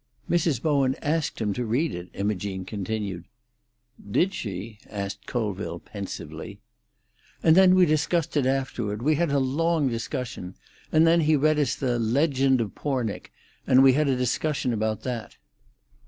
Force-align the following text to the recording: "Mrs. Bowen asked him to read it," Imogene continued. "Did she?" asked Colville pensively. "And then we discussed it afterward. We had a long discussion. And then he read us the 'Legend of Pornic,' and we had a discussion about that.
"Mrs. 0.27 0.59
Bowen 0.59 0.95
asked 1.03 1.39
him 1.39 1.53
to 1.53 1.63
read 1.63 1.93
it," 1.93 2.09
Imogene 2.15 2.65
continued. 2.65 3.25
"Did 4.09 4.33
she?" 4.33 4.79
asked 4.89 5.27
Colville 5.27 5.77
pensively. 5.77 6.59
"And 7.43 7.55
then 7.55 7.75
we 7.75 7.85
discussed 7.85 8.35
it 8.35 8.47
afterward. 8.47 9.03
We 9.03 9.13
had 9.13 9.29
a 9.29 9.37
long 9.37 9.89
discussion. 9.89 10.55
And 10.91 11.05
then 11.05 11.21
he 11.21 11.35
read 11.35 11.59
us 11.59 11.75
the 11.75 11.99
'Legend 11.99 12.61
of 12.61 12.73
Pornic,' 12.73 13.31
and 13.67 13.83
we 13.83 13.93
had 13.93 14.07
a 14.07 14.15
discussion 14.17 14.73
about 14.73 15.03
that. 15.03 15.37